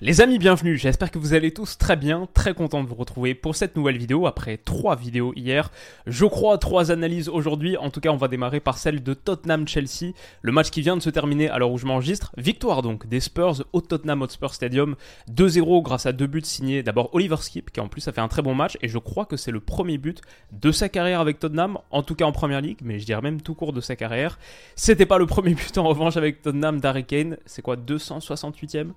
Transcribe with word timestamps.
Les 0.00 0.20
amis, 0.20 0.40
bienvenue, 0.40 0.76
j'espère 0.76 1.12
que 1.12 1.20
vous 1.20 1.34
allez 1.34 1.52
tous 1.52 1.78
très 1.78 1.94
bien, 1.94 2.26
très 2.34 2.52
content 2.52 2.82
de 2.82 2.88
vous 2.88 2.96
retrouver 2.96 3.32
pour 3.32 3.54
cette 3.54 3.76
nouvelle 3.76 3.96
vidéo, 3.96 4.26
après 4.26 4.56
trois 4.56 4.96
vidéos 4.96 5.32
hier, 5.36 5.70
je 6.08 6.26
crois 6.26 6.58
trois 6.58 6.90
analyses 6.90 7.28
aujourd'hui, 7.28 7.76
en 7.76 7.90
tout 7.90 8.00
cas 8.00 8.08
on 8.08 8.16
va 8.16 8.26
démarrer 8.26 8.58
par 8.58 8.76
celle 8.76 9.04
de 9.04 9.14
Tottenham-Chelsea, 9.14 10.12
le 10.42 10.50
match 10.50 10.70
qui 10.70 10.82
vient 10.82 10.96
de 10.96 11.00
se 11.00 11.10
terminer 11.10 11.48
à 11.48 11.58
l'heure 11.58 11.70
où 11.70 11.78
je 11.78 11.86
m'enregistre, 11.86 12.32
victoire 12.36 12.82
donc 12.82 13.06
des 13.06 13.20
Spurs 13.20 13.64
au 13.72 13.80
Tottenham 13.80 14.22
Hotspur 14.22 14.52
Stadium, 14.52 14.96
2-0 15.30 15.82
grâce 15.82 16.06
à 16.06 16.12
deux 16.12 16.26
buts 16.26 16.42
signés, 16.42 16.82
d'abord 16.82 17.10
Oliver 17.14 17.36
Skip 17.36 17.70
qui 17.70 17.78
en 17.78 17.86
plus 17.86 18.08
a 18.08 18.12
fait 18.12 18.20
un 18.20 18.26
très 18.28 18.42
bon 18.42 18.56
match, 18.56 18.76
et 18.82 18.88
je 18.88 18.98
crois 18.98 19.26
que 19.26 19.36
c'est 19.36 19.52
le 19.52 19.60
premier 19.60 19.96
but 19.96 20.22
de 20.50 20.72
sa 20.72 20.88
carrière 20.88 21.20
avec 21.20 21.38
Tottenham, 21.38 21.78
en 21.92 22.02
tout 22.02 22.16
cas 22.16 22.24
en 22.24 22.32
Première 22.32 22.62
Ligue, 22.62 22.78
mais 22.82 22.98
je 22.98 23.06
dirais 23.06 23.22
même 23.22 23.40
tout 23.40 23.54
court 23.54 23.72
de 23.72 23.80
sa 23.80 23.94
carrière, 23.94 24.40
c'était 24.74 25.06
pas 25.06 25.18
le 25.18 25.26
premier 25.26 25.54
but 25.54 25.78
en 25.78 25.84
revanche 25.84 26.16
avec 26.16 26.42
Tottenham 26.42 26.80
d'Harry 26.80 27.04
Kane, 27.04 27.36
c'est 27.46 27.62
quoi 27.62 27.76
268ème, 27.76 28.90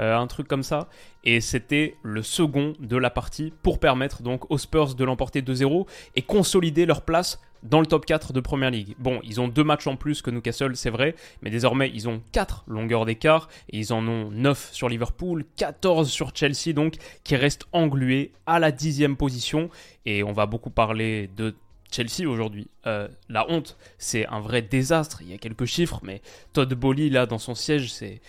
euh, 0.00 0.16
un 0.16 0.28
truc 0.28 0.43
comme 0.48 0.62
ça. 0.62 0.88
Et 1.24 1.40
c'était 1.40 1.96
le 2.02 2.22
second 2.22 2.74
de 2.80 2.96
la 2.96 3.10
partie 3.10 3.52
pour 3.62 3.78
permettre 3.78 4.22
donc 4.22 4.50
aux 4.50 4.58
Spurs 4.58 4.94
de 4.94 5.04
l'emporter 5.04 5.42
2-0 5.42 5.86
et 6.16 6.22
consolider 6.22 6.86
leur 6.86 7.02
place 7.02 7.40
dans 7.64 7.80
le 7.80 7.86
top 7.86 8.04
4 8.06 8.32
de 8.32 8.40
Première 8.40 8.70
Ligue. 8.70 8.94
Bon, 8.98 9.20
ils 9.24 9.40
ont 9.40 9.48
deux 9.48 9.64
matchs 9.64 9.86
en 9.86 9.96
plus 9.96 10.22
que 10.22 10.30
Newcastle, 10.30 10.76
c'est 10.76 10.90
vrai, 10.90 11.14
mais 11.42 11.50
désormais 11.50 11.90
ils 11.92 12.08
ont 12.08 12.22
4 12.32 12.64
longueurs 12.68 13.06
d'écart 13.06 13.48
et 13.70 13.78
ils 13.78 13.92
en 13.92 14.06
ont 14.06 14.30
9 14.30 14.70
sur 14.72 14.88
Liverpool, 14.88 15.44
14 15.56 16.10
sur 16.10 16.32
Chelsea 16.34 16.74
donc, 16.74 16.96
qui 17.24 17.36
restent 17.36 17.66
englués 17.72 18.32
à 18.46 18.58
la 18.58 18.70
dixième 18.70 19.16
position. 19.16 19.70
Et 20.04 20.22
on 20.22 20.32
va 20.32 20.46
beaucoup 20.46 20.70
parler 20.70 21.30
de 21.36 21.54
Chelsea 21.90 22.28
aujourd'hui. 22.28 22.68
Euh, 22.86 23.08
la 23.28 23.50
honte, 23.50 23.76
c'est 23.98 24.26
un 24.26 24.40
vrai 24.40 24.62
désastre. 24.62 25.22
Il 25.22 25.30
y 25.30 25.34
a 25.34 25.38
quelques 25.38 25.64
chiffres, 25.64 26.00
mais 26.02 26.20
Todd 26.52 26.72
Bowley 26.74 27.08
là 27.08 27.26
dans 27.26 27.38
son 27.38 27.54
siège, 27.54 27.92
c'est 27.92 28.20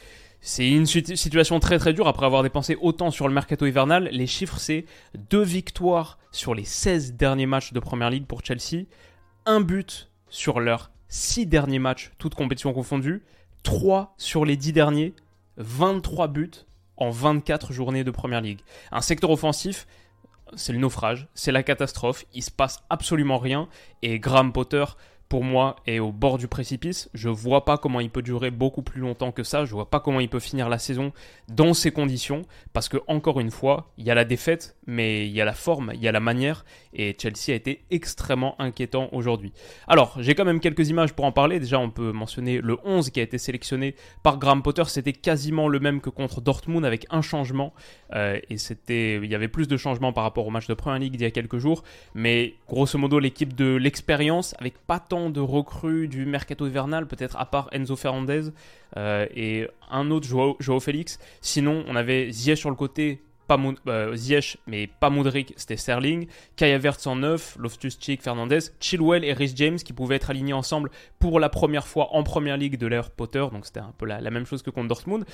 c'est 0.48 0.70
une 0.70 0.86
situation 0.86 1.60
très 1.60 1.80
très 1.80 1.92
dure 1.92 2.08
après 2.08 2.28
avoir 2.28 2.44
dépensé 2.44 2.78
autant 2.80 3.10
sur 3.10 3.28
le 3.28 3.34
mercato 3.34 3.66
hivernal. 3.66 4.10
Les 4.12 4.28
chiffres, 4.28 4.60
c'est 4.60 4.86
deux 5.32 5.42
victoires 5.42 6.20
sur 6.32 6.54
les 6.54 6.66
16 6.66 7.14
derniers 7.14 7.48
matchs 7.48 7.74
de 7.74 7.80
Première 7.80 8.12
Ligue 8.12 8.28
pour 8.28 8.46
Chelsea, 8.46 8.86
un 9.48 9.60
but 9.60 10.12
sur 10.30 10.60
leurs 10.60 10.92
6 11.08 11.48
derniers 11.48 11.80
matchs, 11.80 12.12
toutes 12.20 12.36
compétitions 12.36 12.74
confondues, 12.74 13.24
3 13.64 14.14
sur 14.18 14.46
les 14.46 14.56
10 14.56 14.72
derniers, 14.74 15.16
23 15.58 16.28
buts 16.28 16.52
en 16.96 17.10
24 17.10 17.74
journées 17.74 18.04
de 18.04 18.12
Première 18.12 18.42
Ligue. 18.42 18.60
Un 18.92 19.02
secteur 19.02 19.32
offensif, 19.32 19.88
c'est 20.56 20.74
le 20.74 20.80
naufrage, 20.80 21.28
c'est 21.34 21.52
la 21.52 21.64
catastrophe, 21.64 22.24
il 22.36 22.44
se 22.44 22.52
passe 22.52 22.84
absolument 22.92 23.40
rien 23.40 23.68
et 24.04 24.20
Graham 24.20 24.54
Potter 24.54 24.86
pour 25.36 25.44
moi, 25.44 25.76
est 25.86 26.00
au 26.00 26.14
bord 26.14 26.38
du 26.38 26.48
précipice. 26.48 27.10
Je 27.14 27.28
vois 27.28 27.66
pas 27.66 27.78
comment 27.78 28.00
il 28.00 28.10
peut 28.10 28.22
durer 28.22 28.52
beaucoup 28.52 28.82
plus 28.82 29.02
longtemps 29.02 29.34
que 29.34 29.44
ça. 29.44 29.66
Je 29.66 29.74
vois 29.74 29.90
pas 29.90 30.00
comment 30.00 30.22
il 30.22 30.30
peut 30.30 30.40
finir 30.40 30.70
la 30.70 30.78
saison 30.78 31.12
dans 31.50 31.74
ces 31.74 31.92
conditions. 31.92 32.44
Parce 32.72 32.88
que, 32.88 32.96
encore 33.08 33.42
une 33.42 33.52
fois, 33.52 33.92
il 33.98 34.06
y 34.06 34.12
a 34.12 34.16
la 34.16 34.24
défaite, 34.24 34.78
mais 34.88 35.28
il 35.28 35.34
y 35.34 35.42
a 35.42 35.46
la 35.46 35.52
forme, 35.52 35.92
il 35.94 36.02
y 36.02 36.08
a 36.08 36.14
la 36.14 36.22
manière. 36.22 36.64
Et 36.94 37.14
Chelsea 37.22 37.50
a 37.50 37.54
été 37.54 37.84
extrêmement 37.92 38.56
inquiétant 38.62 39.10
aujourd'hui. 39.12 39.52
Alors, 39.90 40.16
j'ai 40.22 40.36
quand 40.36 40.46
même 40.46 40.62
quelques 40.62 40.88
images 40.88 41.12
pour 41.12 41.26
en 41.26 41.34
parler. 41.34 41.60
Déjà, 41.60 41.80
on 41.80 41.90
peut 41.90 42.14
mentionner 42.14 42.62
le 42.62 42.78
11 42.86 43.10
qui 43.10 43.20
a 43.20 43.24
été 43.24 43.38
sélectionné 43.38 43.96
par 44.24 44.40
Graham 44.40 44.62
Potter. 44.62 44.84
C'était 44.88 45.12
quasiment 45.12 45.68
le 45.68 45.82
même 45.82 46.00
que 46.00 46.10
contre 46.10 46.40
Dortmund 46.40 46.86
avec 46.86 47.08
un 47.10 47.22
changement. 47.22 47.74
Euh, 48.14 48.40
et 48.50 48.58
c'était, 48.58 49.16
il 49.22 49.30
y 49.30 49.36
avait 49.36 49.50
plus 49.50 49.68
de 49.68 49.76
changements 49.76 50.14
par 50.14 50.24
rapport 50.24 50.48
au 50.48 50.50
match 50.50 50.68
de 50.68 50.74
Première 50.76 51.00
Ligue 51.00 51.12
d'il 51.12 51.24
y 51.24 51.26
a 51.26 51.32
quelques 51.32 51.58
jours. 51.58 51.84
Mais 52.14 52.54
grosso 52.70 52.98
modo, 52.98 53.20
l'équipe 53.20 53.54
de 53.54 53.76
l'expérience 53.76 54.56
avec 54.60 54.78
pas 54.78 55.00
tant 55.00 55.25
de 55.30 55.40
recrues 55.40 56.08
du 56.08 56.26
mercato 56.26 56.68
hivernal, 56.68 57.08
peut-être 57.08 57.38
à 57.38 57.46
part 57.46 57.70
Enzo 57.72 57.96
Fernandez 57.96 58.50
euh, 58.98 59.26
et 59.36 59.68
un 59.90 60.12
autre 60.12 60.28
Joao, 60.28 60.80
Félix. 60.80 61.20
Sinon, 61.42 61.84
on 61.88 61.96
avait 61.96 62.32
Ziyech 62.32 62.60
sur 62.60 62.70
le 62.70 62.76
côté, 62.76 63.22
pas 63.48 63.60
euh, 63.88 64.18
mais 64.68 64.88
pas 64.88 65.10
Moudric, 65.10 65.54
c'était 65.56 65.78
Sterling. 65.78 66.28
Kaya 66.56 66.78
Verts 66.78 67.06
en 67.06 67.18
9, 67.18 67.58
Loftus-Cheek, 67.60 68.22
Fernandez, 68.22 68.60
Chilwell 68.80 69.24
et 69.24 69.34
Rhys 69.34 69.54
James 69.56 69.78
qui 69.78 69.94
pouvaient 69.94 70.16
être 70.16 70.30
alignés 70.30 70.54
ensemble 70.54 70.90
pour 71.20 71.40
la 71.40 71.50
première 71.50 71.88
fois 71.88 72.10
en 72.14 72.24
première 72.24 72.58
ligue 72.58 72.78
de 72.78 72.88
l'ère 72.88 73.12
Potter. 73.12 73.46
Donc 73.52 73.66
c'était 73.66 73.80
un 73.80 73.94
peu 73.98 74.06
la, 74.06 74.22
la, 74.22 74.32
même 74.32 74.46
chose 74.46 74.64
que 74.64 74.70
contre 74.70 74.88
Dortmund 74.88 75.26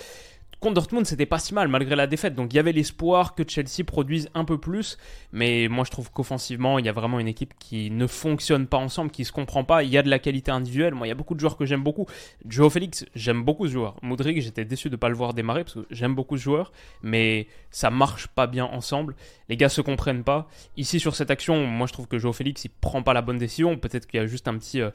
contre 0.61 0.75
Dortmund, 0.75 1.05
c'était 1.07 1.25
pas 1.25 1.39
si 1.39 1.53
mal 1.53 1.67
malgré 1.67 1.95
la 1.95 2.07
défaite. 2.07 2.35
Donc 2.35 2.53
il 2.53 2.55
y 2.55 2.59
avait 2.59 2.71
l'espoir 2.71 3.33
que 3.33 3.43
Chelsea 3.45 3.83
produise 3.85 4.29
un 4.35 4.45
peu 4.45 4.59
plus. 4.59 4.97
Mais 5.33 5.67
moi, 5.67 5.83
je 5.83 5.91
trouve 5.91 6.11
qu'offensivement, 6.11 6.79
il 6.79 6.85
y 6.85 6.89
a 6.89 6.93
vraiment 6.93 7.19
une 7.19 7.27
équipe 7.27 7.53
qui 7.59 7.89
ne 7.89 8.05
fonctionne 8.05 8.67
pas 8.67 8.77
ensemble, 8.77 9.09
qui 9.11 9.25
se 9.25 9.31
comprend 9.31 9.63
pas. 9.63 9.83
Il 9.83 9.89
y 9.89 9.97
a 9.97 10.03
de 10.03 10.09
la 10.09 10.19
qualité 10.19 10.51
individuelle. 10.51 10.93
Moi, 10.93 11.07
il 11.07 11.09
y 11.09 11.11
a 11.11 11.15
beaucoup 11.15 11.33
de 11.33 11.39
joueurs 11.39 11.57
que 11.57 11.65
j'aime 11.65 11.83
beaucoup. 11.83 12.05
Joe 12.45 12.71
Félix, 12.71 13.05
j'aime 13.15 13.43
beaucoup 13.43 13.67
ce 13.67 13.73
joueur. 13.73 13.95
Modric, 14.03 14.39
j'étais 14.41 14.63
déçu 14.63 14.89
de 14.91 14.95
pas 14.95 15.09
le 15.09 15.15
voir 15.15 15.33
démarrer 15.33 15.63
parce 15.63 15.73
que 15.73 15.87
j'aime 15.89 16.13
beaucoup 16.13 16.37
ce 16.37 16.43
joueur. 16.43 16.71
Mais 17.01 17.47
ça 17.71 17.89
marche 17.89 18.27
pas 18.27 18.45
bien 18.45 18.65
ensemble. 18.65 19.15
Les 19.49 19.57
gars 19.57 19.69
se 19.69 19.81
comprennent 19.81 20.23
pas. 20.23 20.47
Ici, 20.77 20.99
sur 20.99 21.15
cette 21.15 21.31
action, 21.31 21.65
moi, 21.65 21.87
je 21.87 21.93
trouve 21.93 22.07
que 22.07 22.19
Joe 22.19 22.35
Félix, 22.35 22.65
il 22.65 22.69
prend 22.69 23.01
pas 23.01 23.13
la 23.13 23.23
bonne 23.23 23.39
décision. 23.39 23.77
Peut-être 23.77 24.05
qu'il 24.05 24.19
y 24.19 24.23
a 24.23 24.27
juste 24.27 24.47
un 24.47 24.57
petit. 24.57 24.79
Euh, 24.79 24.91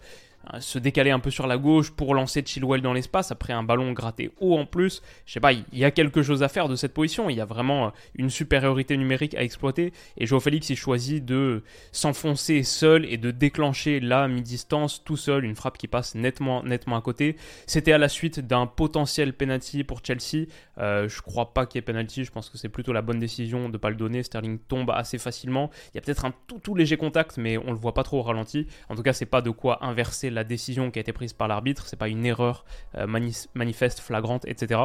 se 0.60 0.78
décaler 0.78 1.10
un 1.10 1.18
peu 1.18 1.30
sur 1.30 1.46
la 1.46 1.58
gauche 1.58 1.90
pour 1.90 2.14
lancer 2.14 2.42
Chilwell 2.44 2.80
dans 2.80 2.92
l'espace 2.92 3.30
après 3.30 3.52
un 3.52 3.62
ballon 3.62 3.92
gratté 3.92 4.30
haut 4.40 4.56
en 4.56 4.66
plus. 4.66 5.02
Je 5.24 5.32
sais 5.32 5.40
pas, 5.40 5.52
il 5.52 5.64
y 5.72 5.84
a 5.84 5.90
quelque 5.90 6.22
chose 6.22 6.42
à 6.42 6.48
faire 6.48 6.68
de 6.68 6.76
cette 6.76 6.94
position. 6.94 7.28
Il 7.30 7.36
y 7.36 7.40
a 7.40 7.44
vraiment 7.44 7.86
euh, 7.86 7.90
une 8.14 8.30
supériorité 8.30 8.96
numérique 8.96 9.34
à 9.34 9.42
exploiter. 9.42 9.92
Et 10.16 10.26
Joao 10.26 10.40
Félix, 10.40 10.70
il 10.70 10.76
choisit 10.76 11.24
de 11.24 11.62
s'enfoncer 11.92 12.62
seul 12.62 13.04
et 13.06 13.16
de 13.16 13.30
déclencher 13.30 14.00
là, 14.00 14.28
mi-distance, 14.28 15.04
tout 15.04 15.16
seul, 15.16 15.44
une 15.44 15.56
frappe 15.56 15.78
qui 15.78 15.88
passe 15.88 16.14
nettement, 16.14 16.62
nettement 16.62 16.96
à 16.96 17.02
côté. 17.02 17.36
C'était 17.66 17.92
à 17.92 17.98
la 17.98 18.08
suite 18.08 18.40
d'un 18.40 18.66
potentiel 18.66 19.32
penalty 19.32 19.84
pour 19.84 20.00
Chelsea. 20.04 20.46
Euh, 20.78 21.08
je 21.08 21.22
crois 21.22 21.54
pas 21.54 21.66
qu'il 21.66 21.78
y 21.78 21.80
ait 21.80 21.82
penalty. 21.82 22.24
Je 22.24 22.30
pense 22.30 22.50
que 22.50 22.58
c'est 22.58 22.68
plutôt 22.68 22.92
la 22.92 23.02
bonne 23.02 23.18
décision 23.18 23.68
de 23.68 23.78
pas 23.78 23.90
le 23.90 23.96
donner. 23.96 24.22
Sterling 24.22 24.58
tombe 24.58 24.90
assez 24.90 25.18
facilement. 25.18 25.70
Il 25.92 25.96
y 25.96 25.98
a 25.98 26.00
peut-être 26.00 26.24
un 26.24 26.32
tout, 26.46 26.58
tout 26.58 26.74
léger 26.74 26.96
contact, 26.96 27.38
mais 27.38 27.58
on 27.58 27.72
le 27.72 27.78
voit 27.78 27.94
pas 27.94 28.02
trop 28.02 28.18
au 28.18 28.22
ralenti. 28.22 28.66
En 28.88 28.94
tout 28.94 29.02
cas, 29.02 29.12
c'est 29.12 29.26
pas 29.26 29.42
de 29.42 29.50
quoi 29.50 29.84
inverser 29.84 30.30
la 30.36 30.44
décision 30.44 30.90
qui 30.92 31.00
a 31.00 31.02
été 31.02 31.12
prise 31.12 31.32
par 31.32 31.48
l'arbitre, 31.48 31.86
c'est 31.86 31.96
pas 31.96 32.08
une 32.08 32.24
erreur 32.24 32.64
euh, 32.96 33.06
manifeste, 33.54 33.98
flagrante, 33.98 34.46
etc. 34.46 34.80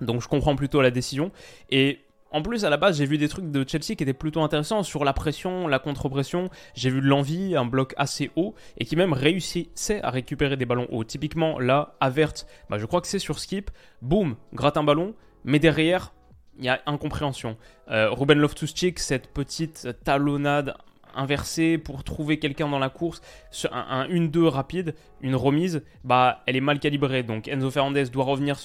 Donc 0.00 0.22
je 0.22 0.28
comprends 0.28 0.54
plutôt 0.54 0.80
la 0.80 0.92
décision. 0.92 1.32
Et 1.70 1.98
en 2.30 2.42
plus, 2.42 2.64
à 2.64 2.70
la 2.70 2.76
base, 2.76 2.98
j'ai 2.98 3.06
vu 3.06 3.16
des 3.16 3.28
trucs 3.28 3.50
de 3.50 3.64
Chelsea 3.66 3.96
qui 3.96 4.02
étaient 4.02 4.12
plutôt 4.12 4.42
intéressants 4.42 4.82
sur 4.82 5.04
la 5.04 5.14
pression, 5.14 5.66
la 5.66 5.78
contre-pression. 5.78 6.50
J'ai 6.74 6.90
vu 6.90 7.00
de 7.00 7.06
l'envie, 7.06 7.56
un 7.56 7.64
bloc 7.64 7.94
assez 7.96 8.30
haut 8.36 8.54
et 8.76 8.84
qui 8.84 8.96
même 8.96 9.14
réussissait 9.14 10.02
à 10.02 10.10
récupérer 10.10 10.56
des 10.56 10.66
ballons 10.66 10.86
hauts. 10.90 11.04
Typiquement, 11.04 11.58
là, 11.58 11.96
Avert, 12.00 12.34
bah, 12.68 12.78
je 12.78 12.84
crois 12.84 13.00
que 13.00 13.06
c'est 13.06 13.18
sur 13.18 13.38
skip, 13.38 13.70
boum, 14.02 14.36
gratte 14.52 14.76
un 14.76 14.84
ballon, 14.84 15.14
mais 15.44 15.58
derrière, 15.58 16.12
il 16.58 16.66
y 16.66 16.68
a 16.68 16.82
incompréhension. 16.86 17.56
Euh, 17.90 18.10
Ruben 18.10 18.38
Loftus-Cheek, 18.38 18.98
cette 18.98 19.32
petite 19.32 19.88
talonnade 20.04 20.74
inversée 21.18 21.78
pour 21.78 22.04
trouver 22.04 22.38
quelqu'un 22.38 22.68
dans 22.68 22.78
la 22.78 22.88
course, 22.88 23.20
un, 23.70 24.06
1-2 24.08 24.46
rapide, 24.46 24.94
une 25.20 25.36
remise, 25.36 25.82
bah 26.04 26.42
elle 26.46 26.56
est 26.56 26.60
mal 26.60 26.78
calibrée. 26.78 27.22
Donc 27.22 27.48
Enzo 27.48 27.70
Fernandez 27.70 28.06
doit 28.06 28.24
revenir 28.24 28.58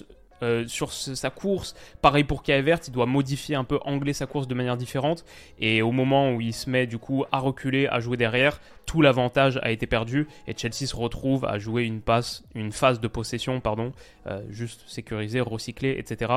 euh, 0.44 0.68
sur 0.68 0.92
sa 0.92 1.30
course. 1.30 1.74
Pareil 2.02 2.26
pour 2.26 2.44
Vert, 2.46 2.80
il 2.86 2.92
doit 2.92 3.06
modifier 3.06 3.56
un 3.56 3.64
peu, 3.64 3.80
angler 3.86 4.12
sa 4.12 4.26
course 4.26 4.48
de 4.48 4.54
manière 4.54 4.76
différente. 4.76 5.24
Et 5.60 5.82
au 5.82 5.92
moment 5.92 6.34
où 6.34 6.42
il 6.42 6.54
se 6.54 6.70
met 6.70 6.86
du 6.86 6.98
coup 6.98 7.24
à 7.32 7.40
reculer, 7.40 7.88
à 7.88 8.02
jouer 8.02 8.18
derrière, 8.18 8.60
tout 8.86 9.02
l'avantage 9.02 9.58
a 9.64 9.72
été 9.72 9.88
perdu 9.88 10.28
et 10.48 10.54
Chelsea 10.58 10.86
se 10.86 10.96
retrouve 10.96 11.46
à 11.46 11.60
jouer 11.60 11.84
une 11.84 12.02
passe, 12.02 12.44
une 12.56 12.74
phase 12.74 13.00
de 13.00 13.08
possession, 13.08 13.62
pardon, 13.62 13.94
euh, 14.28 14.42
juste 14.50 14.84
sécurisée, 14.88 15.40
recyclée, 15.40 15.96
etc 15.98 16.34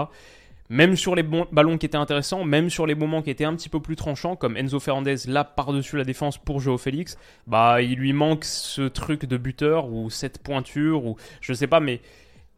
même 0.69 0.97
sur 0.97 1.15
les 1.15 1.23
ballons 1.23 1.79
qui 1.79 1.87
étaient 1.87 1.97
intéressants, 1.97 2.45
même 2.45 2.71
sur 2.71 2.87
les 2.87 2.95
moments 2.95 3.23
qui 3.23 3.31
étaient 3.31 3.45
un 3.45 3.55
petit 3.55 3.69
peu 3.69 3.81
plus 3.81 3.97
tranchants, 3.97 4.37
comme 4.37 4.57
Enzo 4.57 4.81
Fernandez 4.81 5.17
là 5.27 5.45
par-dessus 5.45 5.97
la 5.97 6.05
défense 6.05 6.39
pour 6.39 6.61
Joao 6.61 6.79
Félix, 6.79 7.19
bah 7.47 7.83
il 7.83 7.99
lui 7.99 8.13
manque 8.13 8.45
ce 8.45 8.83
truc 8.83 9.27
de 9.27 9.37
buteur 9.37 9.89
ou 9.89 10.11
cette 10.11 10.43
pointure 10.43 11.05
ou 11.05 11.17
je 11.41 11.53
sais 11.53 11.67
pas, 11.67 11.81
mais 11.81 12.01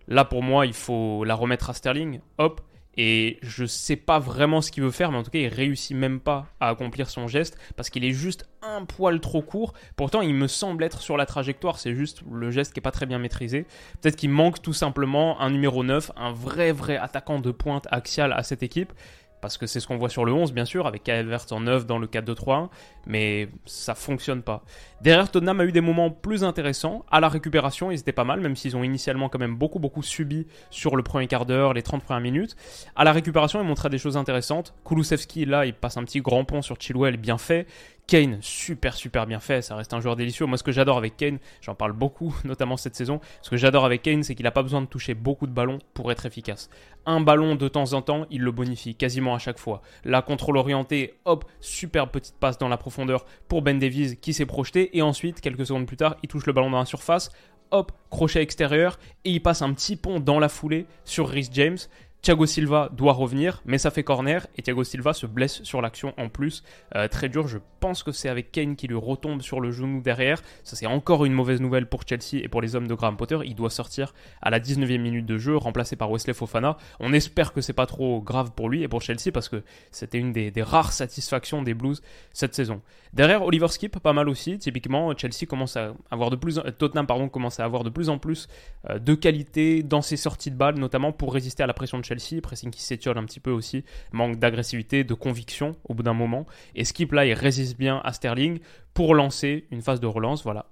là 0.06 0.24
pour 0.24 0.42
moi 0.42 0.66
il 0.66 0.74
faut 0.74 1.24
la 1.24 1.34
remettre 1.34 1.70
à 1.70 1.74
Sterling, 1.74 2.20
hop, 2.38 2.60
Et 3.00 3.38
je 3.42 3.64
sais 3.64 3.94
pas 3.94 4.18
vraiment 4.18 4.60
ce 4.60 4.72
qu'il 4.72 4.82
veut 4.82 4.90
faire, 4.90 5.12
mais 5.12 5.18
en 5.18 5.22
tout 5.22 5.30
cas, 5.30 5.38
il 5.38 5.46
réussit 5.46 5.96
même 5.96 6.18
pas 6.18 6.48
à 6.58 6.68
accomplir 6.68 7.08
son 7.08 7.28
geste 7.28 7.56
parce 7.76 7.90
qu'il 7.90 8.04
est 8.04 8.12
juste 8.12 8.48
un 8.60 8.84
poil 8.84 9.20
trop 9.20 9.40
court. 9.40 9.72
Pourtant, 9.94 10.20
il 10.20 10.34
me 10.34 10.48
semble 10.48 10.82
être 10.82 11.00
sur 11.00 11.16
la 11.16 11.24
trajectoire, 11.24 11.78
c'est 11.78 11.94
juste 11.94 12.22
le 12.28 12.50
geste 12.50 12.72
qui 12.72 12.80
est 12.80 12.82
pas 12.82 12.90
très 12.90 13.06
bien 13.06 13.20
maîtrisé. 13.20 13.66
Peut-être 14.00 14.16
qu'il 14.16 14.30
manque 14.30 14.60
tout 14.62 14.72
simplement 14.72 15.40
un 15.40 15.50
numéro 15.50 15.84
9, 15.84 16.10
un 16.16 16.32
vrai, 16.32 16.72
vrai 16.72 16.96
attaquant 16.96 17.38
de 17.38 17.52
pointe 17.52 17.86
axial 17.92 18.32
à 18.32 18.42
cette 18.42 18.64
équipe 18.64 18.92
parce 19.40 19.58
que 19.58 19.66
c'est 19.66 19.80
ce 19.80 19.86
qu'on 19.86 19.96
voit 19.96 20.08
sur 20.08 20.24
le 20.24 20.32
11 20.32 20.52
bien 20.52 20.64
sûr, 20.64 20.86
avec 20.86 21.04
Calvert 21.04 21.44
en 21.50 21.60
9 21.60 21.86
dans 21.86 21.98
le 21.98 22.06
4-2-3-1, 22.06 22.68
mais 23.06 23.48
ça 23.64 23.94
fonctionne 23.94 24.42
pas. 24.42 24.62
Derrière, 25.00 25.30
Tottenham 25.30 25.60
a 25.60 25.64
eu 25.64 25.72
des 25.72 25.80
moments 25.80 26.10
plus 26.10 26.44
intéressants. 26.44 27.04
À 27.10 27.20
la 27.20 27.28
récupération, 27.28 27.90
ils 27.90 28.00
étaient 28.00 28.12
pas 28.12 28.24
mal, 28.24 28.40
même 28.40 28.56
s'ils 28.56 28.76
ont 28.76 28.82
initialement 28.82 29.28
quand 29.28 29.38
même 29.38 29.56
beaucoup 29.56 29.78
beaucoup 29.78 30.02
subi 30.02 30.46
sur 30.70 30.96
le 30.96 31.02
premier 31.02 31.26
quart 31.26 31.46
d'heure, 31.46 31.72
les 31.74 31.82
30 31.82 32.02
premières 32.02 32.20
minutes. 32.20 32.56
À 32.96 33.04
la 33.04 33.12
récupération, 33.12 33.60
ils 33.60 33.66
montraient 33.66 33.90
des 33.90 33.98
choses 33.98 34.16
intéressantes. 34.16 34.74
Kulusevski, 34.84 35.44
là, 35.44 35.66
il 35.66 35.74
passe 35.74 35.96
un 35.96 36.04
petit 36.04 36.20
grand 36.20 36.44
pont 36.44 36.62
sur 36.62 36.76
Chilwell, 36.80 37.16
bien 37.16 37.38
fait. 37.38 37.66
Kane, 38.08 38.38
super 38.40 38.94
super 38.94 39.26
bien 39.26 39.38
fait, 39.38 39.60
ça 39.60 39.76
reste 39.76 39.92
un 39.92 40.00
joueur 40.00 40.16
délicieux. 40.16 40.46
Moi 40.46 40.56
ce 40.56 40.62
que 40.62 40.72
j'adore 40.72 40.96
avec 40.96 41.18
Kane, 41.18 41.38
j'en 41.60 41.74
parle 41.74 41.92
beaucoup, 41.92 42.34
notamment 42.44 42.78
cette 42.78 42.96
saison, 42.96 43.20
ce 43.42 43.50
que 43.50 43.58
j'adore 43.58 43.84
avec 43.84 44.00
Kane, 44.00 44.22
c'est 44.22 44.34
qu'il 44.34 44.44
n'a 44.44 44.50
pas 44.50 44.62
besoin 44.62 44.80
de 44.80 44.86
toucher 44.86 45.12
beaucoup 45.12 45.46
de 45.46 45.52
ballons 45.52 45.78
pour 45.92 46.10
être 46.10 46.24
efficace. 46.24 46.70
Un 47.04 47.20
ballon 47.20 47.54
de 47.54 47.68
temps 47.68 47.92
en 47.92 48.00
temps, 48.00 48.24
il 48.30 48.40
le 48.40 48.50
bonifie 48.50 48.94
quasiment 48.94 49.34
à 49.34 49.38
chaque 49.38 49.58
fois. 49.58 49.82
La 50.04 50.22
contrôle 50.22 50.56
orienté, 50.56 51.18
hop, 51.26 51.44
super 51.60 52.10
petite 52.10 52.36
passe 52.36 52.56
dans 52.56 52.68
la 52.68 52.78
profondeur 52.78 53.26
pour 53.46 53.60
Ben 53.60 53.78
Davies 53.78 54.16
qui 54.16 54.32
s'est 54.32 54.46
projeté, 54.46 54.96
et 54.96 55.02
ensuite, 55.02 55.42
quelques 55.42 55.66
secondes 55.66 55.86
plus 55.86 55.98
tard, 55.98 56.16
il 56.22 56.30
touche 56.30 56.46
le 56.46 56.54
ballon 56.54 56.70
dans 56.70 56.78
la 56.78 56.86
surface, 56.86 57.30
hop, 57.72 57.92
crochet 58.08 58.40
extérieur, 58.40 58.98
et 59.26 59.32
il 59.32 59.42
passe 59.42 59.60
un 59.60 59.74
petit 59.74 59.96
pont 59.96 60.18
dans 60.18 60.38
la 60.38 60.48
foulée 60.48 60.86
sur 61.04 61.28
Rhys 61.28 61.50
James. 61.52 61.76
Thiago 62.20 62.46
Silva 62.46 62.90
doit 62.92 63.12
revenir, 63.12 63.62
mais 63.64 63.78
ça 63.78 63.90
fait 63.90 64.02
corner 64.02 64.46
et 64.56 64.62
Thiago 64.62 64.82
Silva 64.82 65.12
se 65.12 65.24
blesse 65.24 65.62
sur 65.62 65.80
l'action 65.80 66.14
en 66.18 66.28
plus. 66.28 66.64
Euh, 66.96 67.06
très 67.06 67.28
dur, 67.28 67.46
je 67.46 67.58
pense 67.78 68.02
que 68.02 68.10
c'est 68.10 68.28
avec 68.28 68.50
Kane 68.50 68.74
qui 68.74 68.88
lui 68.88 68.96
retombe 68.96 69.40
sur 69.40 69.60
le 69.60 69.70
genou 69.70 70.00
derrière. 70.02 70.42
Ça 70.64 70.74
c'est 70.74 70.86
encore 70.86 71.24
une 71.24 71.32
mauvaise 71.32 71.60
nouvelle 71.60 71.86
pour 71.86 72.02
Chelsea 72.06 72.42
et 72.42 72.48
pour 72.48 72.60
les 72.60 72.74
hommes 72.74 72.88
de 72.88 72.94
Graham 72.94 73.16
Potter. 73.16 73.38
Il 73.44 73.54
doit 73.54 73.70
sortir 73.70 74.14
à 74.42 74.50
la 74.50 74.58
19e 74.58 74.98
minute 74.98 75.26
de 75.26 75.38
jeu, 75.38 75.56
remplacé 75.56 75.94
par 75.94 76.10
Wesley 76.10 76.34
Fofana. 76.34 76.76
On 76.98 77.12
espère 77.12 77.52
que 77.52 77.60
c'est 77.60 77.72
pas 77.72 77.86
trop 77.86 78.20
grave 78.20 78.50
pour 78.50 78.68
lui 78.68 78.82
et 78.82 78.88
pour 78.88 79.00
Chelsea 79.00 79.30
parce 79.32 79.48
que 79.48 79.62
c'était 79.92 80.18
une 80.18 80.32
des, 80.32 80.52
rares 80.60 80.92
satisfactions 80.92 81.62
des 81.62 81.74
Blues 81.74 82.02
cette 82.32 82.54
saison. 82.54 82.82
Derrière, 83.12 83.42
Oliver 83.42 83.68
Skip, 83.68 84.00
pas 84.00 84.12
mal 84.12 84.28
aussi. 84.28 84.58
Typiquement, 84.58 85.16
Chelsea 85.16 85.46
commence 85.48 85.76
à 85.76 85.94
avoir 86.10 86.30
de 86.30 86.36
plus, 86.36 86.60
Tottenham 86.78 87.06
pardon, 87.06 87.28
commence 87.28 87.60
à 87.60 87.64
avoir 87.64 87.84
de 87.84 87.90
plus 87.90 88.10
en 88.10 88.18
plus 88.18 88.48
euh, 88.90 88.98
de 88.98 89.14
qualité 89.14 89.82
dans 89.82 90.02
ses 90.02 90.16
sorties 90.16 90.50
de 90.50 90.56
balles, 90.56 90.78
notamment 90.78 91.12
pour 91.12 91.32
résister 91.32 91.62
à 91.62 91.66
la 91.66 91.72
pression 91.72 91.98
de 91.98 92.04
Chelsea, 92.08 92.40
pressing 92.40 92.70
qui 92.70 92.82
s'étiole 92.82 93.18
un 93.18 93.24
petit 93.24 93.40
peu 93.40 93.50
aussi, 93.50 93.84
manque 94.12 94.38
d'agressivité, 94.38 95.04
de 95.04 95.14
conviction 95.14 95.76
au 95.84 95.94
bout 95.94 96.02
d'un 96.02 96.14
moment. 96.14 96.46
Et 96.74 96.84
Skip 96.84 97.12
là, 97.12 97.26
il 97.26 97.34
résiste 97.34 97.76
bien 97.76 98.00
à 98.04 98.12
Sterling 98.12 98.60
pour 98.94 99.14
lancer 99.14 99.66
une 99.70 99.82
phase 99.82 100.00
de 100.00 100.06
relance. 100.06 100.42
Voilà, 100.42 100.66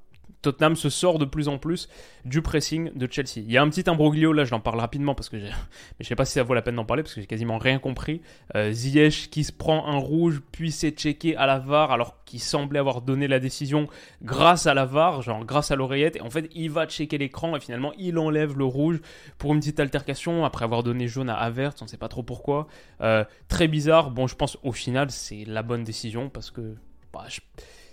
Tottenham 0.47 0.77
se 0.77 0.91
sort 0.91 1.19
de 1.19 1.25
plus 1.25 1.49
en 1.49 1.59
plus 1.59 1.89
du 2.25 2.41
pressing 2.41 2.93
de 2.95 3.09
Chelsea. 3.11 3.39
Il 3.39 3.51
y 3.51 3.57
a 3.57 3.63
un 3.63 3.69
petit 3.69 3.91
imbroglio, 3.91 4.33
là 4.33 4.45
je 4.45 4.53
l'en 4.53 4.61
parle 4.61 4.79
rapidement 4.79 5.17
parce 5.17 5.29
que 5.29 5.39
je 5.41 5.47
ne 5.47 6.05
sais 6.05 6.15
pas 6.15 6.25
si 6.25 6.35
ça 6.35 6.45
vaut 6.45 6.55
la 6.55 6.63
peine 6.63 6.77
d'en 6.77 6.85
parler 6.85 7.03
parce 7.03 7.15
que 7.15 7.21
j'ai 7.21 7.27
quasiment 7.27 7.59
rien 7.59 7.81
compris. 7.81 8.21
Euh, 8.55 8.71
Ziyech 8.71 9.29
qui 9.29 9.43
se 9.43 9.51
prend 9.51 9.89
un 9.89 9.97
rouge 9.97 10.41
puis 10.53 10.71
c'est 10.71 10.93
checké 10.93 11.35
à 11.37 11.47
la 11.47 11.59
VAR 11.59 11.91
alors 11.91 12.23
qu'il 12.25 12.39
semblait 12.39 12.79
avoir 12.79 13.03
donné 13.03 13.27
la 13.27 13.41
décision 13.41 13.89
grâce 14.23 14.69
à 14.69 14.75
la 14.75 14.85
VAR, 14.85 15.21
genre 15.21 15.45
grâce 15.45 15.73
à 15.73 15.77
l'oreillette. 15.77 16.15
Et 16.15 16.21
en 16.21 16.31
fait 16.31 16.49
il 16.55 16.71
va 16.71 16.87
checker 16.87 17.19
l'écran 17.19 17.57
et 17.57 17.61
finalement 17.61 17.93
il 17.99 18.17
enlève 18.17 18.57
le 18.57 18.65
rouge 18.65 19.01
pour 19.39 19.53
une 19.53 19.59
petite 19.59 19.81
altercation 19.81 20.45
après 20.45 20.65
avoir 20.65 20.85
donné 20.85 21.09
jaune 21.09 21.29
à 21.29 21.35
Avert, 21.35 21.73
on 21.81 21.87
ne 21.87 21.91
sait 21.91 21.97
pas 21.97 22.09
trop 22.09 22.23
pourquoi. 22.23 22.69
Euh, 23.01 23.25
très 23.49 23.67
bizarre, 23.67 24.13
bon 24.13 24.29
je 24.29 24.37
pense 24.37 24.59
au 24.63 24.71
final 24.71 25.11
c'est 25.11 25.45
la 25.45 25.65
bonne 25.65 25.83
décision 25.83 26.29
parce 26.29 26.53
que... 26.53 26.77
Bah, 27.13 27.25
je 27.29 27.41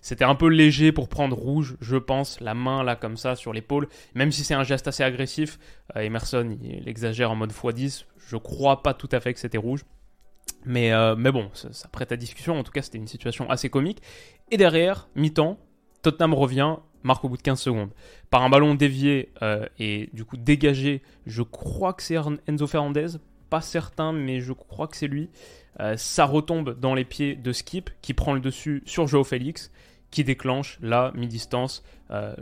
c'était 0.04 0.26
un 0.26 0.36
peu 0.36 0.50
léger 0.50 0.92
pour 0.92 1.08
prendre 1.08 1.34
rouge, 1.34 1.78
je 1.80 1.96
pense, 1.96 2.42
la 2.42 2.54
main 2.54 2.84
là 2.84 2.98
comme 2.98 3.16
ça 3.16 3.38
sur 3.38 3.54
l'épaule. 3.54 3.88
Même 4.16 4.34
si 4.34 4.44
c'est 4.44 4.54
un 4.54 4.66
geste 4.66 4.86
assez 4.90 5.02
agressif, 5.02 5.58
euh, 5.96 6.02
Emerson 6.02 6.58
il, 6.62 6.90
exagère 6.90 7.32
en 7.32 7.36
mode 7.36 7.54
x10. 7.54 8.04
Je 8.28 8.36
crois 8.36 8.84
pas 8.84 8.94
tout 8.94 9.08
à 9.14 9.22
fait 9.22 9.34
que 9.34 9.40
c'était 9.40 9.58
rouge. 9.58 9.86
Mais, 10.66 10.92
euh, 10.92 11.16
mais 11.16 11.32
bon, 11.32 11.50
ça, 11.54 11.88
prête 11.88 12.12
à 12.12 12.18
discussion. 12.18 12.60
En 12.60 12.64
tout 12.64 12.74
cas, 12.74 12.82
c'était 12.82 12.98
une 12.98 13.08
situation 13.08 13.50
assez 13.50 13.70
comique. 13.70 14.02
Et 14.52 14.58
derrière, 14.58 15.08
mi-temps, 15.16 15.58
Tottenham 16.02 16.34
revient, 16.34 16.76
marque 17.04 17.24
au 17.24 17.30
bout 17.30 17.38
de 17.38 17.42
15 17.42 17.62
secondes. 17.62 17.92
Par 18.30 18.44
un 18.44 18.50
ballon 18.50 18.76
dévié 18.76 19.32
euh, 19.42 19.66
et 19.80 20.10
du 20.12 20.26
coup 20.26 20.36
dégagé, 20.36 21.02
je 21.26 21.44
crois 21.44 21.94
que 21.94 22.04
c'est 22.04 22.18
Enzo 22.48 22.68
Fernandez, 22.68 23.20
pas 23.50 23.62
certain, 23.62 24.12
mais 24.12 24.42
je 24.42 24.52
crois 24.52 24.90
que 24.90 24.98
c'est 24.98 25.08
lui. 25.08 25.30
ça 25.96 26.26
retombe 26.26 26.78
dans 26.78 26.94
les 26.94 27.06
pieds 27.06 27.36
de 27.36 27.54
Skip 27.54 27.90
qui 28.02 28.14
prend 28.14 28.34
le 28.34 28.42
dessus 28.42 28.84
sur 28.86 29.08
Joe 29.08 29.26
Félix 29.26 29.72
qui 30.14 30.24
déclenche 30.24 30.78
la 30.82 31.12
mi-distance. 31.16 31.84
Euh, 32.12 32.36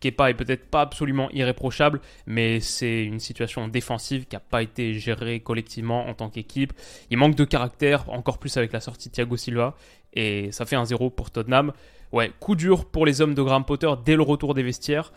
Kepa 0.00 0.30
est 0.30 0.34
peut-être 0.34 0.66
pas 0.70 0.82
absolument 0.82 1.30
irréprochable, 1.30 2.00
mais 2.26 2.60
c'est 2.60 3.04
une 3.04 3.18
situation 3.18 3.66
défensive 3.68 4.26
qui 4.26 4.36
n'a 4.36 4.40
pas 4.40 4.62
été 4.62 4.94
gérée 4.94 5.40
collectivement 5.40 6.06
en 6.06 6.14
tant 6.14 6.30
qu'équipe. 6.30 6.72
Il 7.10 7.18
manque 7.18 7.34
de 7.34 7.44
caractère, 7.44 8.08
encore 8.10 8.38
plus 8.38 8.56
avec 8.56 8.72
la 8.72 8.80
sortie 8.80 9.08
de 9.08 9.14
Thiago 9.14 9.36
Silva, 9.36 9.74
et 10.12 10.52
ça 10.52 10.64
fait 10.64 10.76
un 10.76 10.84
0 10.84 11.10
pour 11.10 11.30
Tottenham. 11.30 11.72
Ouais, 12.12 12.30
coup 12.38 12.54
dur 12.54 12.84
pour 12.84 13.04
les 13.04 13.20
hommes 13.20 13.34
de 13.34 13.42
Graham 13.42 13.64
Potter 13.64 13.90
dès 14.04 14.16
le 14.16 14.22
retour 14.22 14.54
des 14.54 14.62
vestiaires. 14.62 15.12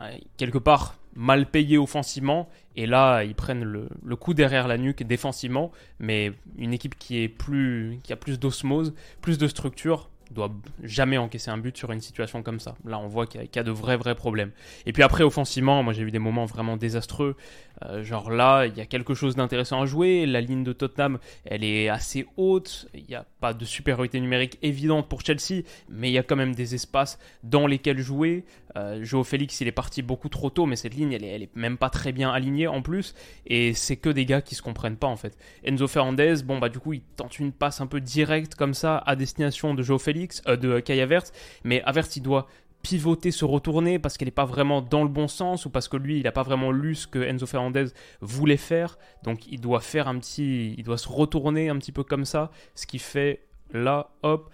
Euh, 0.00 0.16
quelque 0.36 0.58
part 0.58 0.96
mal 1.14 1.50
payé 1.50 1.76
offensivement, 1.76 2.48
et 2.76 2.86
là 2.86 3.24
ils 3.24 3.34
prennent 3.34 3.64
le, 3.64 3.88
le, 4.04 4.16
coup 4.16 4.32
derrière 4.32 4.68
la 4.68 4.78
nuque 4.78 5.02
défensivement, 5.02 5.72
mais 5.98 6.32
une 6.56 6.72
équipe 6.72 6.96
qui, 6.96 7.20
est 7.20 7.28
plus, 7.28 7.98
qui 8.04 8.12
a 8.12 8.16
plus 8.16 8.38
d'osmose, 8.38 8.94
plus 9.20 9.36
de 9.36 9.48
structure, 9.48 10.08
doit 10.30 10.50
jamais 10.82 11.18
encaisser 11.18 11.50
un 11.50 11.58
but 11.58 11.76
sur 11.76 11.92
une 11.92 12.00
situation 12.00 12.42
comme 12.42 12.60
ça. 12.60 12.74
Là, 12.84 12.98
on 12.98 13.08
voit 13.08 13.26
qu'il 13.26 13.40
y, 13.42 13.58
a 13.58 13.62
de 13.62 13.70
vrais, 13.70 13.96
vrais 13.96 14.14
problèmes. 14.14 14.52
Et 14.86 14.92
puis 14.92 15.02
après, 15.02 15.24
offensivement, 15.24 15.82
moi 15.82 15.92
j'ai 15.92 16.04
vu 16.04 16.10
des 16.10 16.18
moments 16.18 16.46
vraiment 16.46 16.76
désastreux. 16.76 17.36
Euh, 17.84 18.02
genre 18.04 18.30
là, 18.30 18.66
il 18.66 18.76
y 18.76 18.80
a 18.80 18.86
quelque 18.86 19.14
chose 19.14 19.36
d'intéressant 19.36 19.82
à 19.82 19.86
jouer. 19.86 20.26
La 20.26 20.40
ligne 20.40 20.64
de 20.64 20.72
Tottenham, 20.72 21.18
elle 21.44 21.64
est 21.64 21.88
assez 21.88 22.26
haute. 22.36 22.88
Il 22.94 23.04
n'y 23.08 23.14
a 23.14 23.24
pas 23.40 23.54
de 23.54 23.64
supériorité 23.64 24.20
numérique 24.20 24.58
évidente 24.62 25.08
pour 25.08 25.22
Chelsea, 25.22 25.62
mais 25.88 26.10
il 26.10 26.12
y 26.12 26.18
a 26.18 26.22
quand 26.22 26.36
même 26.36 26.54
des 26.54 26.74
espaces 26.74 27.18
dans 27.42 27.66
lesquels 27.66 27.98
jouer. 27.98 28.44
Euh, 28.76 29.00
Joe 29.02 29.26
Félix, 29.26 29.60
il 29.60 29.68
est 29.68 29.72
parti 29.72 30.02
beaucoup 30.02 30.28
trop 30.28 30.50
tôt, 30.50 30.66
mais 30.66 30.76
cette 30.76 30.94
ligne, 30.94 31.12
elle 31.12 31.24
est, 31.24 31.54
même 31.56 31.76
pas 31.76 31.90
très 31.90 32.12
bien 32.12 32.30
alignée 32.30 32.66
en 32.66 32.82
plus. 32.82 33.14
Et 33.46 33.74
c'est 33.74 33.96
que 33.96 34.10
des 34.10 34.26
gars 34.26 34.42
qui 34.42 34.54
se 34.54 34.62
comprennent 34.62 34.96
pas 34.96 35.06
en 35.06 35.16
fait. 35.16 35.36
Enzo 35.64 35.88
Fernandez, 35.88 36.42
bon 36.44 36.58
bah 36.58 36.68
du 36.68 36.78
coup, 36.78 36.92
il 36.92 37.02
tente 37.16 37.38
une 37.38 37.52
passe 37.52 37.80
un 37.80 37.86
peu 37.86 38.00
directe 38.00 38.54
comme 38.54 38.74
ça 38.74 38.98
à 39.06 39.16
destination 39.16 39.74
de 39.74 39.82
Joe 39.82 40.00
Félix, 40.00 40.42
euh, 40.46 40.56
de 40.56 40.80
Kai 40.80 41.00
Havertz, 41.00 41.32
mais 41.64 41.82
Havertz 41.82 42.16
il 42.16 42.22
doit 42.22 42.46
pivoter, 42.82 43.30
se 43.30 43.44
retourner 43.44 43.98
parce 43.98 44.16
qu'elle 44.16 44.28
n'est 44.28 44.32
pas 44.32 44.44
vraiment 44.44 44.80
dans 44.80 45.02
le 45.02 45.08
bon 45.08 45.28
sens 45.28 45.66
ou 45.66 45.70
parce 45.70 45.88
que 45.88 45.96
lui, 45.96 46.18
il 46.18 46.22
n'a 46.22 46.32
pas 46.32 46.42
vraiment 46.42 46.72
lu 46.72 46.94
ce 46.94 47.06
que 47.06 47.18
Enzo 47.18 47.46
Fernandez 47.46 47.86
voulait 48.20 48.56
faire. 48.56 48.98
Donc 49.22 49.46
il 49.48 49.60
doit 49.60 49.80
faire 49.80 50.08
un 50.08 50.18
petit, 50.18 50.74
il 50.78 50.84
doit 50.84 50.98
se 50.98 51.08
retourner 51.08 51.68
un 51.68 51.76
petit 51.76 51.92
peu 51.92 52.04
comme 52.04 52.24
ça, 52.24 52.50
ce 52.74 52.86
qui 52.86 52.98
fait 52.98 53.42
là, 53.72 54.10
hop. 54.22 54.50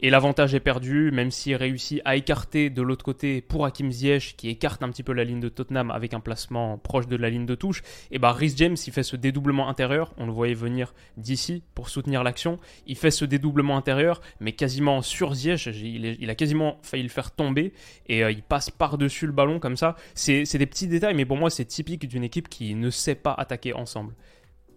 Et 0.00 0.10
l'avantage 0.10 0.54
est 0.54 0.60
perdu, 0.60 1.10
même 1.10 1.30
s'il 1.30 1.56
réussit 1.56 2.02
à 2.04 2.16
écarter 2.16 2.68
de 2.68 2.82
l'autre 2.82 3.04
côté 3.04 3.40
pour 3.40 3.64
Hakim 3.64 3.90
Ziyech, 3.90 4.34
qui 4.36 4.50
écarte 4.50 4.82
un 4.82 4.90
petit 4.90 5.02
peu 5.02 5.14
la 5.14 5.24
ligne 5.24 5.40
de 5.40 5.48
Tottenham 5.48 5.90
avec 5.90 6.12
un 6.12 6.20
placement 6.20 6.76
proche 6.76 7.06
de 7.06 7.16
la 7.16 7.30
ligne 7.30 7.46
de 7.46 7.54
touche. 7.54 7.82
Et 8.10 8.18
bah 8.18 8.32
Rhys 8.32 8.54
James, 8.56 8.76
il 8.86 8.92
fait 8.92 9.02
ce 9.02 9.16
dédoublement 9.16 9.68
intérieur, 9.68 10.12
on 10.18 10.26
le 10.26 10.32
voyait 10.32 10.54
venir 10.54 10.92
d'ici 11.16 11.62
pour 11.74 11.88
soutenir 11.88 12.22
l'action. 12.22 12.58
Il 12.86 12.96
fait 12.96 13.10
ce 13.10 13.24
dédoublement 13.24 13.78
intérieur, 13.78 14.20
mais 14.38 14.52
quasiment 14.52 15.00
sur 15.00 15.34
Ziyech, 15.34 15.66
il, 15.66 16.28
a 16.28 16.34
quasiment 16.34 16.78
failli 16.82 17.02
le 17.02 17.08
faire 17.08 17.30
tomber, 17.30 17.72
et 18.06 18.22
euh, 18.22 18.30
il 18.30 18.42
passe 18.42 18.70
par-dessus 18.70 19.26
le 19.26 19.32
ballon 19.32 19.58
comme 19.58 19.76
ça. 19.76 19.96
C'est 20.14 20.58
des 20.58 20.66
petits 20.66 20.88
détails, 20.88 21.14
mais 21.14 21.24
pour 21.24 21.38
moi 21.38 21.48
c'est 21.48 21.64
typique 21.64 22.06
d'une 22.06 22.24
équipe 22.24 22.48
qui 22.50 22.74
ne 22.74 22.90
sait 22.90 23.14
pas 23.14 23.32
attaquer 23.32 23.72
ensemble. 23.72 24.12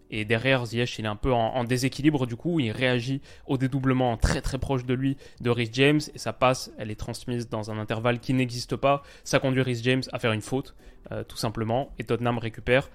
Et 0.09 0.25
derrière, 0.25 0.65
Ziyech, 0.65 0.97
il 0.99 1.05
est 1.05 1.09
un 1.09 1.15
peu 1.15 1.31
en, 1.31 1.63
déséquilibre, 1.63 2.25
du 2.25 2.35
coup, 2.35 2.59
il 2.59 2.71
réagit 2.71 3.21
au 3.45 3.57
dédoublement 3.57 4.17
très 4.17 4.41
très 4.41 4.57
proche 4.57 4.85
de 4.85 4.93
lui 4.93 5.17
de 5.39 5.49
Rhys 5.49 5.69
James, 5.73 5.99
et 6.13 6.17
sa 6.17 6.33
passe, 6.33 6.71
elle 6.77 6.89
est 6.89 6.95
transmise 6.95 7.47
dans 7.47 7.69
un 7.69 7.77
intervalle 7.77 8.19
qui 8.19 8.33
n'existe 8.33 8.75
pas. 8.75 9.03
Ça 9.23 9.39
conduit 9.39 9.61
Rhys 9.61 9.81
James 9.83 10.01
à 10.11 10.19
faire 10.19 10.31
une 10.31 10.41
faute, 10.41 10.75
euh, 11.11 11.23
tout 11.23 11.37
simplement, 11.37 11.91
et 11.99 12.03
Tottenham 12.03 12.39
récupère 12.39 12.89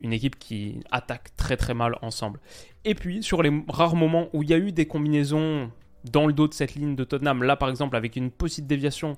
une 0.00 0.12
équipe 0.12 0.38
qui 0.38 0.80
attaque 0.90 1.34
très 1.36 1.56
très 1.56 1.74
mal 1.74 1.96
ensemble. 2.02 2.40
Et 2.84 2.94
puis, 2.94 3.22
sur 3.22 3.42
les 3.42 3.52
rares 3.68 3.96
moments 3.96 4.28
où 4.32 4.42
il 4.42 4.50
y 4.50 4.54
a 4.54 4.58
eu 4.58 4.72
des 4.72 4.86
combinaisons 4.86 5.70
dans 6.04 6.26
le 6.26 6.32
dos 6.32 6.48
de 6.48 6.54
cette 6.54 6.74
ligne 6.74 6.96
de 6.96 7.04
Tottenham, 7.04 7.42
là 7.42 7.56
par 7.56 7.68
exemple, 7.68 7.96
avec 7.96 8.16
une 8.16 8.30
petite 8.30 8.66
déviation, 8.66 9.16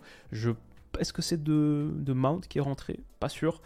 est-ce 0.99 1.13
que 1.13 1.23
c'est 1.23 1.43
de 1.43 2.13
Mount 2.13 2.41
qui 2.49 2.59
est 2.59 2.63
rentré? 2.63 3.01
Pas 3.19 3.29
sûr. 3.29 3.61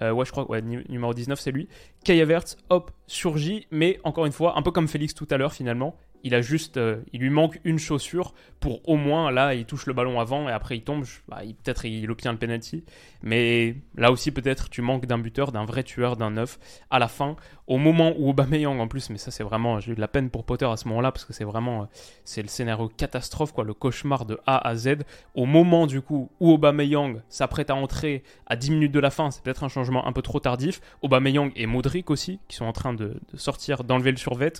Euh, 0.00 0.12
ouais, 0.12 0.24
je 0.24 0.30
crois, 0.30 0.50
ouais, 0.50 0.62
numéro 0.62 1.12
19, 1.12 1.38
c'est 1.38 1.50
lui. 1.50 1.68
Kai 2.04 2.24
hop, 2.70 2.90
surgit, 3.06 3.66
mais 3.70 4.00
encore 4.04 4.26
une 4.26 4.32
fois, 4.32 4.58
un 4.58 4.62
peu 4.62 4.70
comme 4.70 4.88
Félix 4.88 5.14
tout 5.14 5.28
à 5.30 5.36
l'heure 5.36 5.52
finalement, 5.52 5.96
Il 6.24 6.34
a 6.34 6.40
euh, 6.76 7.02
il 7.12 7.20
lui 7.20 7.30
manque 7.30 7.60
une 7.64 7.78
chaussure 7.78 8.34
pour 8.60 8.88
au 8.88 8.96
moins 8.96 9.30
là, 9.30 9.54
il 9.54 9.64
touche 9.64 9.86
le 9.86 9.92
ballon 9.92 10.20
avant 10.20 10.48
et 10.48 10.52
après 10.52 10.76
il 10.76 10.82
tombe. 10.82 11.04
Bah, 11.28 11.40
peut-être 11.64 11.84
il 11.84 12.10
obtient 12.10 12.32
le 12.32 12.38
penalty, 12.38 12.84
mais 13.22 13.76
là 13.96 14.12
aussi 14.12 14.30
peut-être 14.30 14.70
tu 14.70 14.82
manques 14.82 15.06
d'un 15.06 15.18
buteur, 15.18 15.52
d'un 15.52 15.64
vrai 15.64 15.82
tueur, 15.82 16.16
d'un 16.16 16.30
neuf 16.30 16.58
à 16.90 16.98
la 16.98 17.08
fin. 17.08 17.36
Au 17.66 17.78
moment 17.78 18.12
où 18.18 18.30
Aubameyang 18.30 18.80
en 18.80 18.88
plus, 18.88 19.10
mais 19.10 19.18
ça 19.18 19.30
c'est 19.30 19.42
vraiment, 19.42 19.80
j'ai 19.80 19.94
de 19.94 20.00
la 20.00 20.08
peine 20.08 20.30
pour 20.30 20.44
Potter 20.44 20.66
à 20.66 20.76
ce 20.76 20.86
moment-là 20.88 21.10
parce 21.10 21.24
que 21.24 21.32
c'est 21.32 21.44
vraiment, 21.44 21.82
euh, 21.82 21.86
c'est 22.24 22.42
le 22.42 22.48
scénario 22.48 22.88
catastrophe 22.88 23.52
quoi, 23.52 23.64
le 23.64 23.74
cauchemar 23.74 24.24
de 24.24 24.38
A 24.46 24.66
à 24.66 24.76
Z. 24.76 24.98
Au 25.34 25.46
moment 25.46 25.86
du 25.86 26.00
coup 26.00 26.30
où 26.40 26.52
Aubameyang 26.52 27.20
s'apprête 27.28 27.70
à 27.70 27.74
entrer 27.74 28.22
à 28.46 28.56
10 28.56 28.70
minutes 28.70 28.92
de 28.92 29.00
la 29.00 29.10
fin, 29.10 29.30
c'est 29.30 29.42
peut-être 29.42 29.64
un 29.64 29.68
changement 29.68 30.06
un 30.06 30.12
peu 30.12 30.22
trop 30.22 30.40
tardif. 30.40 30.80
Aubameyang 31.02 31.50
et 31.56 31.66
Modric 31.66 32.10
aussi 32.10 32.38
qui 32.48 32.56
sont 32.56 32.66
en 32.66 32.72
train 32.72 32.94
de, 32.94 33.20
de 33.32 33.36
sortir, 33.36 33.84
d'enlever 33.84 34.10
le 34.10 34.18
survêt 34.18 34.52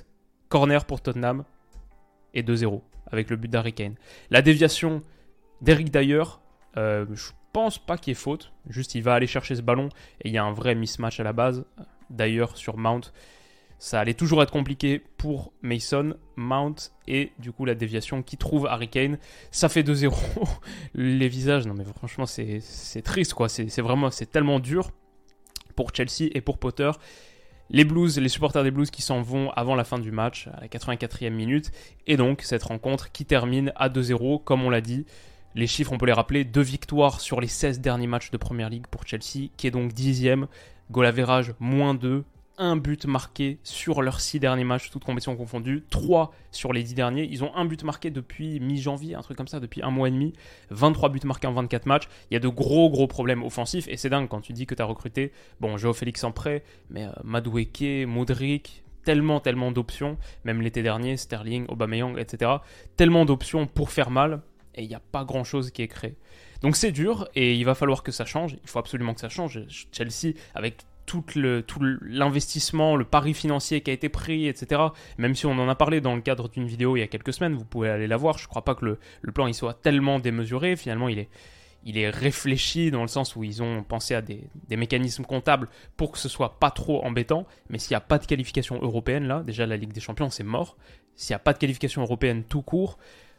Corner 0.53 0.85
pour 0.85 1.01
Tottenham 1.01 1.45
et 2.35 2.43
2-0 2.43 2.83
avec 3.11 3.31
le 3.31 3.37
but 3.37 3.51
d'Harry 3.51 3.73
Kane. 3.73 3.95
La 4.29 4.43
déviation 4.43 5.01
d'Eric 5.63 5.91
Dyer, 5.91 6.25
euh, 6.77 7.07
je 7.15 7.31
pense 7.55 7.79
pas 7.79 7.97
qu'il 7.97 8.11
y 8.11 8.13
ait 8.13 8.15
faute. 8.15 8.53
Juste, 8.69 8.95
il 8.95 9.03
va 9.03 9.15
aller 9.15 9.27
chercher 9.27 9.57
ce 9.57 9.63
ballon 9.63 9.89
et 10.21 10.29
il 10.29 10.35
y 10.35 10.37
a 10.37 10.45
un 10.45 10.53
vrai 10.53 10.75
mismatch 10.75 11.21
à 11.21 11.23
la 11.23 11.33
base. 11.33 11.65
D'ailleurs, 12.11 12.59
sur 12.59 12.77
Mount, 12.77 13.01
ça 13.79 13.99
allait 13.99 14.13
toujours 14.13 14.43
être 14.43 14.51
compliqué 14.51 15.03
pour 15.17 15.55
Mason, 15.63 16.17
Mount 16.37 16.93
et 17.09 17.33
du 17.39 17.51
coup 17.51 17.65
la 17.65 17.75
déviation 17.75 18.23
qui 18.23 18.37
trouve 18.37 18.67
Harry 18.67 18.89
Kane. 18.89 19.17
Ça 19.53 19.71
fait 19.71 19.83
2-0. 19.83 20.13
Les 20.95 21.29
visages, 21.29 21.67
non 21.67 21.73
mais 21.73 21.85
franchement, 21.97 22.27
c'est 22.27 22.61
triste 23.03 23.33
quoi. 23.33 23.49
C'est 23.49 23.81
vraiment, 23.81 24.11
c'est 24.11 24.31
tellement 24.31 24.61
dur 24.61 24.91
pour 25.77 25.95
Chelsea 25.95 26.29
et 26.35 26.43
pour 26.43 26.59
Potter 26.59 26.91
les 27.73 27.85
Blues, 27.85 28.19
les 28.19 28.29
supporters 28.29 28.63
des 28.63 28.71
Blues 28.71 28.91
qui 28.91 29.01
s'en 29.01 29.23
vont 29.23 29.51
avant 29.53 29.75
la 29.75 29.85
fin 29.85 29.99
du 29.99 30.13
match, 30.13 30.47
à 30.49 30.61
la 30.61 30.69
84e 30.69 31.31
minute, 31.31 31.73
et 32.07 32.19
donc 32.19 32.43
cette 32.43 32.63
rencontre 32.63 33.11
qui 33.13 33.25
termine 33.25 33.73
à 33.77 33.89
2-0, 33.89 34.45
comme 34.45 34.63
on 34.63 34.71
l'a 34.71 34.83
dit. 34.83 35.07
Les 35.55 35.67
chiffres, 35.67 35.93
on 35.93 35.99
peut 35.99 36.07
les 36.07 36.13
rappeler, 36.13 36.45
deux 36.45 36.63
victoires 36.63 37.21
sur 37.21 37.41
les 37.41 37.47
16 37.47 37.81
derniers 37.81 38.07
matchs 38.07 38.31
de 38.31 38.37
Première 38.37 38.69
Ligue 38.69 38.87
pour 38.87 39.07
Chelsea, 39.07 39.49
qui 39.57 39.67
est 39.67 39.71
donc 39.71 39.93
dixième, 39.93 40.49
goal 40.91 41.07
average 41.07 41.55
moins 41.61 41.95
2, 41.95 42.25
un 42.59 42.77
but 42.77 43.07
marqué 43.07 43.59
sur 43.63 44.03
leurs 44.03 44.21
six 44.21 44.39
derniers 44.41 44.65
matchs, 44.65 44.91
toutes 44.91 45.05
compétitions 45.05 45.37
confondues, 45.37 45.85
trois 45.91 46.33
sur 46.51 46.73
les 46.73 46.83
dix 46.83 46.95
derniers. 46.95 47.29
Ils 47.31 47.45
ont 47.45 47.55
un 47.55 47.65
but 47.65 47.83
marqué 47.85 48.11
depuis 48.11 48.61
mi-janvier, 48.61 49.15
un 49.15 49.23
truc 49.23 49.37
comme 49.37 49.49
ça, 49.49 49.61
depuis 49.61 49.83
un 49.83 49.91
mois 49.91 50.09
et 50.09 50.11
demi. 50.11 50.33
23 50.71 51.09
buts 51.09 51.21
marqués 51.25 51.47
en 51.47 51.53
24 51.53 51.87
matchs. 51.87 52.09
Il 52.31 52.35
y 52.35 52.37
a 52.37 52.41
de 52.41 52.49
gros, 52.49 52.91
gros 52.91 53.07
problèmes 53.07 53.43
offensifs. 53.43 53.89
Et 53.89 53.97
c'est 53.97 54.11
dingue 54.11 54.29
quand 54.29 54.41
tu 54.41 54.53
dis 54.53 54.67
que 54.67 54.75
tu 54.75 54.83
as 54.83 54.87
recruté, 54.87 55.33
bon, 55.61 55.77
Joe 55.77 55.97
Félix 55.97 56.25
en 56.25 56.33
prêt, 56.33 56.63
mais 56.91 57.05
euh, 57.05 57.13
Madoueke, 57.25 58.07
Modric, 58.07 58.85
tellement, 59.05 59.41
tellement 59.41 59.73
d'options. 59.73 60.19
Même 60.45 60.61
l'été 60.61 60.83
dernier, 60.83 61.17
Sterling, 61.17 61.67
Aubameyang, 61.69 62.19
etc. 62.19 62.51
Tellement 62.97 63.25
d'options 63.25 63.67
pour 63.67 63.91
faire 63.91 64.11
mal. 64.11 64.43
Et 64.75 64.83
il 64.83 64.89
n'y 64.89 64.95
a 64.95 65.01
pas 65.01 65.25
grand 65.25 65.45
chose 65.45 65.71
qui 65.71 65.83
est 65.83 65.89
créé. 65.89 66.17
Donc 66.63 66.77
c'est 66.77 66.93
dur 66.93 67.29
et 67.35 67.55
il 67.57 67.65
va 67.65 67.75
falloir 67.75 68.03
que 68.03 68.13
ça 68.13 68.25
change. 68.25 68.57
Il 68.63 68.69
faut 68.69 68.79
absolument 68.79 69.15
que 69.15 69.21
ça 69.21 69.29
change. 69.29 69.61
Chelsea, 69.93 70.35
avec 70.55 70.85
tout 71.07 71.25
l'investissement, 72.03 72.97
le, 72.97 73.05
pari 73.05 73.35
financier 73.35 73.81
qui 73.81 73.91
a 73.91 73.95
été 73.95 74.09
pris, 74.09 74.47
etc. 74.47 74.81
Même 75.19 75.35
si 75.35 75.47
on 75.47 75.53
en 75.53 75.69
a 75.69 75.75
parlé 75.75 76.01
dans 76.01 76.15
le 76.15 76.21
cadre 76.21 76.49
d'une 76.49 76.67
vidéo 76.67 76.97
il 76.97 77.01
y 77.01 77.03
a 77.03 77.07
quelques 77.07 77.33
semaines, 77.33 77.55
vous 77.55 77.65
pouvez 77.65 77.91
aller 77.91 78.07
la 78.07 78.17
voir. 78.17 78.39
Je 78.39 78.45
ne 78.45 78.49
crois 78.49 78.65
pas 78.65 78.75
que 78.75 78.85
le, 78.85 79.33
plan 79.33 79.47
il 79.47 79.55
soit 79.55 79.75
tellement 79.75 80.19
démesuré. 80.19 80.77
Finalement, 80.77 81.09
il 81.09 81.19
est, 81.19 81.29
il 81.85 81.99
est 81.99 82.11
réfléchi 82.11 82.91
dans 82.91 83.03
le 83.03 83.09
sens 83.09 83.37
où 83.37 83.45
ils 83.45 83.63
ont 83.63 83.83
pensé 83.83 84.15
à 84.15 84.23
des, 84.23 84.49
mécanismes 84.71 85.25
comptables 85.25 85.69
pour 85.97 86.13
que 86.13 86.19
ce 86.19 86.29
soit 86.29 86.59
pas 86.59 86.71
trop 86.71 87.05
embêtant. 87.05 87.47
Mais 87.69 87.79
s'il 87.79 87.93
n'y 87.93 87.97
a 87.97 88.01
pas 88.01 88.19
de 88.19 88.27
qualification 88.27 88.81
européenne 88.81 89.27
là, 89.27 89.43
déjà 89.45 89.67
la 89.67 89.77
Ligue 89.77 89.93
des 89.93 90.01
Champions 90.01 90.31
c'est 90.31 90.45
mort. 90.45 90.77
S'il 91.15 91.35
n'y 91.35 91.37
a 91.37 91.41
pas 91.41 91.53
de 91.53 91.59
qualification 91.59 92.03
européenne 92.03 92.45
tout 92.45 92.63
court, 92.63 92.99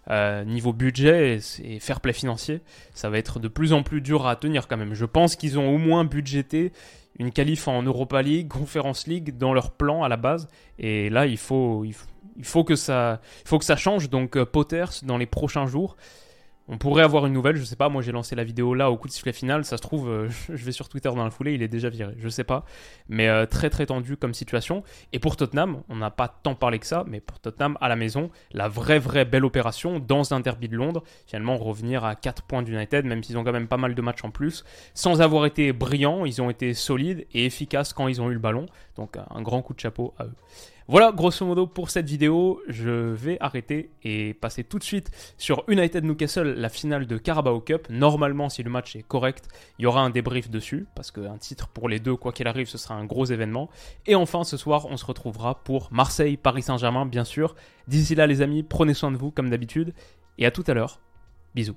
euh, 0.10 0.44
niveau 0.44 0.74
budget 0.74 1.40
et, 1.64 1.80
fair 1.80 2.02
play 2.02 2.14
financier, 2.14 2.62
ça 2.94 3.10
va 3.10 3.18
être 3.18 3.40
de 3.40 3.48
plus 3.48 3.74
en 3.74 3.84
plus 3.84 4.02
dur 4.02 4.28
à 4.28 4.36
tenir 4.36 4.68
quand 4.68 4.78
même. 4.78 4.94
Je 4.94 5.06
pense 5.06 5.36
qu'ils 5.36 5.58
ont 5.58 5.74
au 5.74 5.78
moins 5.78 6.04
budgété 6.04 6.72
une 7.20 7.32
qualif 7.32 7.68
en 7.68 7.84
Europa 7.84 8.22
League, 8.22 8.48
Conference 8.48 9.08
League 9.08 9.38
dans 9.38 9.54
leur 9.54 9.72
plan 9.72 10.04
à 10.04 10.10
la 10.10 10.18
base. 10.18 10.48
Et 10.80 11.10
là, 11.10 11.26
il 11.26 11.38
faut, 11.38 11.86
il 11.86 11.94
faut, 12.44 12.64
que, 12.64 12.76
ça, 12.76 13.22
il 13.46 13.48
faut 13.48 13.60
que 13.60 13.66
ça 13.66 13.76
change. 13.76 14.10
Donc, 14.10 14.36
euh, 14.36 14.46
Potters, 14.46 15.04
dans 15.04 15.18
les 15.18 15.28
prochains 15.28 15.68
jours, 15.68 15.96
on 16.68 16.78
pourrait 16.78 17.04
avoir 17.04 17.26
une 17.26 17.34
nouvelle, 17.34 17.58
je 17.58 17.64
sais 17.64 17.76
pas, 17.76 17.90
moi 17.90 18.02
j'ai 18.02 18.14
lancé 18.14 18.36
la 18.36 18.44
vidéo 18.44 18.74
là 18.74 18.90
au 18.90 18.98
coup 18.98 19.08
de 19.08 19.14
sifflet 19.14 19.34
final, 19.34 19.66
ça 19.66 19.76
se 19.78 19.82
trouve, 19.82 20.10
euh, 20.10 20.30
je 20.50 20.64
vais 20.66 20.72
sur 20.72 20.88
Twitter 20.88 21.10
dans 21.10 21.24
la 21.24 21.30
foulée, 21.30 21.54
il 21.54 21.62
est 21.62 21.68
déjà 21.68 21.90
viré, 21.90 22.14
je 22.18 22.30
sais 22.30 22.44
pas. 22.44 22.66
Mais 23.10 23.28
euh, 23.28 23.46
très 23.46 23.70
très 23.70 23.86
tendu 23.86 24.16
comme 24.16 24.34
situation. 24.34 24.84
Et 25.12 25.20
pour 25.20 25.36
Tottenham, 25.36 25.84
on 25.90 25.98
n'a 25.98 26.10
pas 26.10 26.28
tant 26.28 26.56
parlé 26.56 26.80
que 26.80 26.86
ça, 26.86 27.04
mais 27.08 27.20
pour 27.20 27.40
Tottenham 27.40 27.78
à 27.82 27.90
la 27.90 27.96
maison, 27.96 28.30
la 28.52 28.70
vraie 28.70 29.00
vraie 29.00 29.26
belle 29.26 29.46
opération 29.46 30.00
dans 30.00 30.34
un 30.34 30.40
derby 30.40 30.70
de 30.70 30.78
Londres, 30.78 31.04
finalement 31.28 31.58
revenir 31.58 32.06
à 32.06 32.16
4 32.16 32.44
points 32.44 32.64
d'United, 32.64 33.06
même 33.06 33.24
s'ils 33.24 33.38
ont 33.38 33.44
quand 33.44 33.52
même 33.52 33.68
pas 33.68 33.78
mal 33.78 33.94
de 33.94 34.02
matchs 34.02 34.24
en 34.24 34.32
plus, 34.32 34.64
sans 34.94 35.22
avoir 35.22 35.46
été 35.46 35.74
brillants, 35.74 36.26
ils 36.26 36.42
ont 36.42 36.50
été 36.50 36.74
solides 36.74 37.26
et 37.34 37.46
efficaces 37.46 37.94
quand 37.94 38.08
ils 38.08 38.22
ont 38.22 38.30
eu 38.30 38.34
le 38.34 38.40
ballon. 38.40 38.68
Donc 38.96 39.18
un 39.18 39.42
grand 39.42 39.62
coup 39.62 39.74
de 39.74 39.80
chapeau 39.80 40.14
à 40.18 40.26
eux. 40.26 40.34
Voilà, 40.90 41.14
grosso 41.14 41.46
modo, 41.46 41.66
pour 41.66 41.90
cette 41.90 42.08
vidéo, 42.08 42.62
je 42.68 42.90
vais 42.90 43.38
arrêter 43.40 43.90
et 44.04 44.34
passer 44.34 44.66
tout 44.66 44.80
de 44.80 44.84
suite 44.84 45.12
sur 45.38 45.64
United 45.70 46.04
Newcastle, 46.04 46.53
la 46.56 46.70
finale 46.70 47.08
de 47.08 47.18
Carabao 47.18 47.60
Cup. 47.60 47.88
Normalement, 47.90 48.50
si 48.50 48.64
le 48.64 48.70
match 48.70 48.96
est 48.96 49.04
correct, 49.04 49.48
il 49.80 49.84
y 49.84 49.86
aura 49.86 50.02
un 50.02 50.10
débrief 50.10 50.50
dessus, 50.50 50.88
parce 50.96 51.12
qu'un 51.12 51.38
titre 51.38 51.68
pour 51.68 51.90
les 51.90 52.00
deux, 52.00 52.16
quoi 52.16 52.32
qu'il 52.32 52.48
arrive, 52.48 52.68
ce 52.68 52.78
sera 52.78 52.96
un 52.96 53.06
gros 53.06 53.26
événement. 53.26 53.70
Et 54.06 54.16
enfin, 54.16 54.44
ce 54.44 54.58
soir, 54.58 54.86
on 54.90 54.98
se 54.98 55.06
retrouvera 55.06 55.64
pour 55.64 55.90
Marseille, 55.92 56.38
Paris 56.38 56.64
Saint-Germain, 56.64 57.06
bien 57.06 57.24
sûr. 57.24 57.56
D'ici 57.88 58.16
là, 58.16 58.28
les 58.28 58.42
amis, 58.42 58.64
prenez 58.64 58.94
soin 58.94 59.12
de 59.12 59.18
vous, 59.18 59.32
comme 59.32 59.50
d'habitude, 59.50 59.94
et 60.38 60.46
à 60.46 60.52
tout 60.52 60.64
à 60.68 60.74
l'heure. 60.74 61.00
Bisous. 61.56 61.76